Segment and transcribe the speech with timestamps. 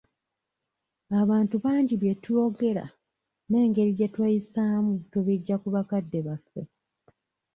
[1.21, 2.85] Abantu bangi bye twogera,
[3.49, 6.61] n'engeri gye tweyisaamu tubijja ku bakadde baffe.